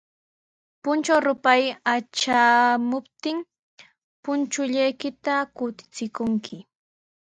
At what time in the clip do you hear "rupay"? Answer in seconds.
1.27-1.63